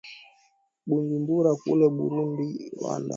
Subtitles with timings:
[0.89, 3.09] bujumbura kule burundi rwanda